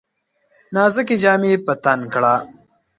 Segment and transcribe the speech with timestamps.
[0.75, 2.33] نازکي جامې په تن کړه!